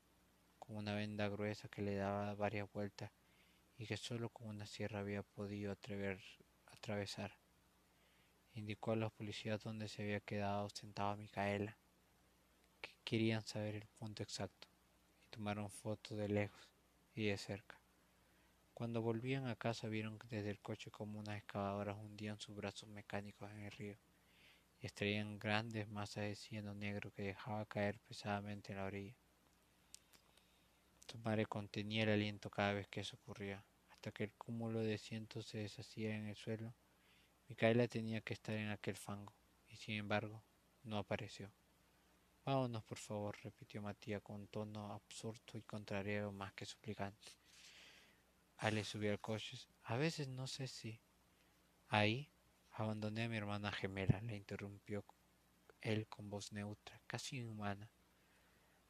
con 0.60 0.76
una 0.76 0.94
venda 0.94 1.28
gruesa 1.28 1.68
que 1.68 1.82
le 1.82 1.96
daba 1.96 2.34
varias 2.36 2.72
vueltas 2.72 3.10
y 3.76 3.86
que 3.86 3.96
solo 3.96 4.28
con 4.28 4.46
una 4.46 4.66
sierra 4.66 5.00
había 5.00 5.24
podido 5.24 5.72
atravesar 5.72 7.36
indicó 8.54 8.92
a 8.92 8.96
los 8.96 9.12
policías 9.12 9.64
dónde 9.64 9.88
se 9.88 10.02
había 10.02 10.20
quedado 10.20 10.70
sentada 10.70 11.16
Micaela, 11.16 11.76
que 12.80 12.90
querían 13.04 13.42
saber 13.42 13.74
el 13.74 13.86
punto 13.98 14.22
exacto, 14.22 14.68
y 15.24 15.28
tomaron 15.28 15.68
fotos 15.68 16.16
de 16.16 16.28
lejos 16.28 16.70
y 17.14 17.26
de 17.26 17.36
cerca. 17.36 17.78
Cuando 18.76 19.00
volvían 19.00 19.46
a 19.46 19.56
casa 19.56 19.88
vieron 19.88 20.18
desde 20.28 20.50
el 20.50 20.60
coche 20.60 20.90
como 20.90 21.18
unas 21.18 21.38
excavadoras 21.38 21.96
hundían 21.96 22.38
sus 22.38 22.54
brazos 22.54 22.90
mecánicos 22.90 23.50
en 23.50 23.60
el 23.60 23.70
río 23.70 23.96
y 24.82 24.84
extraían 24.84 25.38
grandes 25.38 25.88
masas 25.88 26.24
de 26.24 26.36
cieno 26.36 26.74
negro 26.74 27.10
que 27.10 27.22
dejaba 27.22 27.64
caer 27.64 27.98
pesadamente 28.00 28.72
en 28.72 28.78
la 28.78 28.84
orilla. 28.84 29.16
Su 31.10 31.16
madre 31.20 31.46
contenía 31.46 32.02
el 32.02 32.10
aliento 32.10 32.50
cada 32.50 32.74
vez 32.74 32.86
que 32.88 33.00
eso 33.00 33.16
ocurría, 33.16 33.64
hasta 33.88 34.12
que 34.12 34.24
el 34.24 34.34
cúmulo 34.34 34.80
de 34.80 34.98
cientos 34.98 35.46
se 35.46 35.56
deshacía 35.56 36.14
en 36.14 36.26
el 36.26 36.36
suelo 36.36 36.74
Micaela 37.48 37.88
tenía 37.88 38.20
que 38.20 38.34
estar 38.34 38.54
en 38.56 38.68
aquel 38.68 38.98
fango, 38.98 39.32
y 39.68 39.76
sin 39.76 39.94
embargo 39.94 40.42
no 40.82 40.98
apareció. 40.98 41.50
Vámonos, 42.44 42.84
por 42.84 42.98
favor, 42.98 43.38
repitió 43.42 43.80
Matías 43.80 44.20
con 44.20 44.48
tono 44.48 44.92
absurdo 44.92 45.54
y 45.54 45.62
contrario 45.62 46.30
más 46.30 46.52
que 46.52 46.66
suplicante. 46.66 47.45
Ale 48.58 48.84
subió 48.84 49.12
al 49.12 49.20
coche. 49.20 49.58
A 49.84 49.96
veces 49.96 50.28
no 50.28 50.46
sé 50.46 50.66
si. 50.66 51.00
Ahí 51.88 52.30
abandoné 52.72 53.24
a 53.24 53.28
mi 53.28 53.36
hermana 53.36 53.72
gemela, 53.72 54.20
le 54.20 54.36
interrumpió 54.36 55.04
él 55.80 56.06
con 56.08 56.28
voz 56.28 56.52
neutra, 56.52 57.00
casi 57.06 57.38
inhumana, 57.38 57.88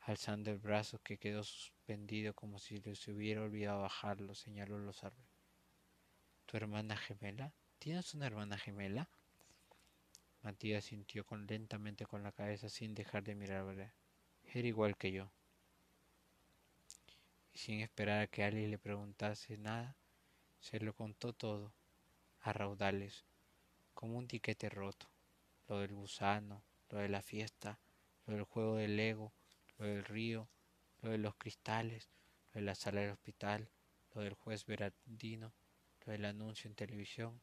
alzando 0.00 0.50
el 0.50 0.59
brazo 0.59 0.98
que 1.02 1.18
quedó 1.18 1.44
suspendido 1.44 2.35
como 2.35 2.59
si 2.59 2.81
se 2.94 3.12
hubiera 3.12 3.42
olvidado 3.42 3.83
bajarlo, 3.83 4.35
señaló 4.35 4.79
los 4.79 5.05
árboles. 5.05 5.31
¿Tu 6.46 6.57
hermana 6.57 6.96
gemela? 6.96 7.52
¿Tienes 7.79 8.14
una 8.14 8.26
hermana 8.26 8.57
gemela? 8.57 9.09
Matías 10.42 10.85
sintió 10.85 11.24
con, 11.24 11.46
lentamente 11.46 12.07
con 12.07 12.22
la 12.22 12.33
cabeza 12.33 12.68
sin 12.68 12.94
dejar 12.94 13.24
de 13.24 13.35
mirarle. 13.35 13.92
Era 14.44 14.66
igual 14.66 14.96
que 14.96 15.12
yo. 15.12 15.31
Sin 17.56 17.80
esperar 17.80 18.20
a 18.20 18.26
que 18.26 18.44
alguien 18.44 18.70
le 18.70 18.76
preguntase 18.76 19.56
nada, 19.56 19.96
se 20.60 20.78
lo 20.78 20.94
contó 20.94 21.32
todo, 21.32 21.72
a 22.42 22.52
raudales, 22.52 23.24
como 23.94 24.18
un 24.18 24.28
tiquete 24.28 24.68
roto. 24.68 25.08
Lo 25.66 25.78
del 25.78 25.94
gusano, 25.94 26.62
lo 26.90 26.98
de 26.98 27.08
la 27.08 27.22
fiesta, 27.22 27.80
lo 28.26 28.34
del 28.34 28.42
juego 28.42 28.76
del 28.76 29.00
ego, 29.00 29.32
lo 29.78 29.86
del 29.86 30.04
río, 30.04 30.50
lo 31.00 31.08
de 31.08 31.16
los 31.16 31.34
cristales, 31.36 32.10
lo 32.52 32.60
de 32.60 32.66
la 32.66 32.74
sala 32.74 33.00
del 33.00 33.12
hospital, 33.12 33.70
lo 34.14 34.20
del 34.20 34.34
juez 34.34 34.66
Berardino, 34.66 35.54
lo 36.04 36.12
del 36.12 36.26
anuncio 36.26 36.68
en 36.68 36.76
televisión, 36.76 37.40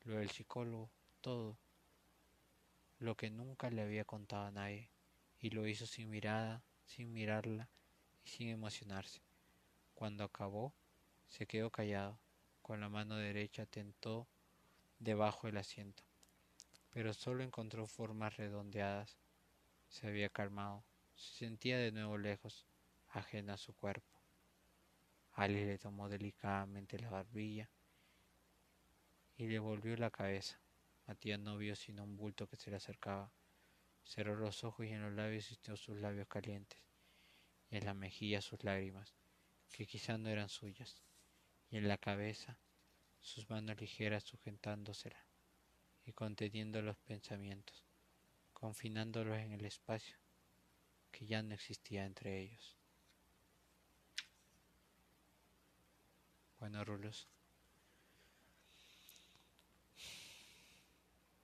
lo 0.00 0.16
del 0.16 0.30
psicólogo, 0.30 0.90
todo 1.20 1.56
lo 2.98 3.16
que 3.16 3.30
nunca 3.30 3.70
le 3.70 3.82
había 3.82 4.04
contado 4.04 4.46
a 4.46 4.50
nadie, 4.50 4.90
y 5.38 5.50
lo 5.50 5.68
hizo 5.68 5.86
sin 5.86 6.10
mirada, 6.10 6.64
sin 6.84 7.12
mirarla 7.12 7.68
y 8.24 8.28
sin 8.28 8.48
emocionarse. 8.48 9.22
Cuando 10.02 10.24
acabó, 10.24 10.74
se 11.28 11.46
quedó 11.46 11.70
callado, 11.70 12.18
con 12.60 12.80
la 12.80 12.88
mano 12.88 13.14
derecha 13.14 13.66
tentó 13.66 14.26
debajo 14.98 15.46
del 15.46 15.58
asiento, 15.58 16.02
pero 16.90 17.14
solo 17.14 17.44
encontró 17.44 17.86
formas 17.86 18.36
redondeadas. 18.36 19.16
Se 19.86 20.08
había 20.08 20.28
calmado, 20.28 20.82
se 21.14 21.46
sentía 21.46 21.78
de 21.78 21.92
nuevo 21.92 22.18
lejos, 22.18 22.66
ajena 23.10 23.54
a 23.54 23.58
su 23.58 23.74
cuerpo. 23.74 24.10
Ali 25.34 25.64
le 25.64 25.78
tomó 25.78 26.08
delicadamente 26.08 26.98
la 26.98 27.08
barbilla 27.08 27.70
y 29.36 29.46
le 29.46 29.60
volvió 29.60 29.96
la 29.96 30.10
cabeza. 30.10 30.58
Matías 31.06 31.38
no 31.38 31.58
vio 31.58 31.76
sino 31.76 32.02
un 32.02 32.16
bulto 32.16 32.48
que 32.48 32.56
se 32.56 32.70
le 32.70 32.78
acercaba. 32.78 33.30
Cerró 34.02 34.34
los 34.34 34.64
ojos 34.64 34.84
y 34.84 34.88
en 34.90 35.02
los 35.02 35.12
labios 35.12 35.44
sintió 35.44 35.76
sus 35.76 35.96
labios 35.96 36.26
calientes, 36.26 36.80
y 37.70 37.76
en 37.76 37.84
la 37.84 37.94
mejilla 37.94 38.40
sus 38.42 38.64
lágrimas, 38.64 39.14
que 39.72 39.86
quizá 39.86 40.18
no 40.18 40.28
eran 40.28 40.48
suyas, 40.48 41.02
y 41.70 41.78
en 41.78 41.88
la 41.88 41.96
cabeza 41.96 42.58
sus 43.22 43.48
manos 43.48 43.80
ligeras 43.80 44.24
sujetándosela 44.24 45.24
y 46.04 46.12
conteniendo 46.12 46.82
los 46.82 46.98
pensamientos, 46.98 47.82
confinándolos 48.52 49.38
en 49.38 49.52
el 49.52 49.64
espacio 49.64 50.16
que 51.10 51.26
ya 51.26 51.42
no 51.42 51.54
existía 51.54 52.04
entre 52.04 52.40
ellos. 52.40 52.76
Bueno, 56.58 56.84
Rulos. 56.84 57.28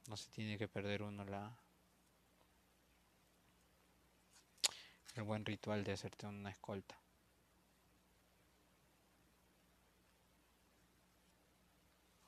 No 0.08 0.16
se 0.16 0.30
tiene 0.30 0.56
que 0.56 0.68
perder 0.68 1.02
uno 1.02 1.24
la 1.24 1.58
el 5.16 5.24
buen 5.24 5.44
ritual 5.44 5.82
de 5.82 5.92
hacerte 5.92 6.26
una 6.26 6.50
escolta. 6.50 6.96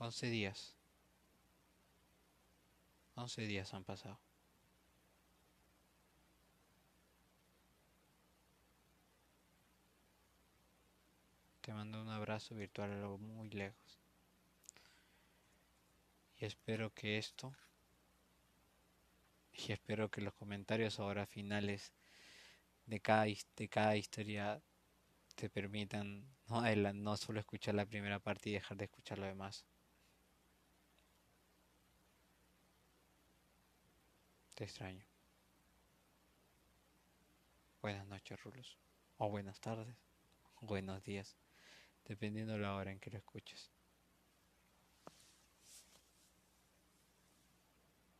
Once 0.02 0.30
días. 0.30 0.74
Once 3.16 3.42
días 3.42 3.74
han 3.74 3.84
pasado. 3.84 4.18
Te 11.60 11.74
mando 11.74 12.00
un 12.00 12.08
abrazo 12.08 12.54
virtual 12.54 12.92
a 12.92 12.96
lo 12.96 13.18
muy 13.18 13.50
lejos. 13.50 13.98
Y 16.38 16.46
espero 16.46 16.94
que 16.94 17.18
esto 17.18 17.54
y 19.52 19.72
espero 19.72 20.10
que 20.10 20.22
los 20.22 20.32
comentarios 20.32 20.98
ahora 20.98 21.26
finales 21.26 21.92
de 22.86 23.00
cada, 23.00 23.26
de 23.26 23.68
cada 23.68 23.96
historia 23.98 24.62
te 25.34 25.50
permitan 25.50 26.26
no 26.94 27.16
solo 27.18 27.40
escuchar 27.40 27.74
la 27.74 27.84
primera 27.84 28.18
parte 28.18 28.48
y 28.48 28.54
dejar 28.54 28.78
de 28.78 28.86
escuchar 28.86 29.18
lo 29.18 29.26
demás. 29.26 29.66
Te 34.60 34.64
extraño. 34.64 35.06
Buenas 37.80 38.06
noches, 38.08 38.38
Rulos. 38.42 38.76
O 39.16 39.30
buenas 39.30 39.58
tardes. 39.58 39.96
Buenos 40.60 41.02
días. 41.02 41.38
Dependiendo 42.04 42.52
de 42.52 42.58
la 42.58 42.74
hora 42.74 42.92
en 42.92 43.00
que 43.00 43.10
lo 43.10 43.16
escuches. 43.16 43.70